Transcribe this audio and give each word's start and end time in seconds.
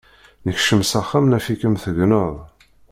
Nekcem 0.45 0.81
s 0.83 0.91
axxam, 0.99 1.25
naf-ikem 1.27 1.75
tegneḍ. 1.83 2.33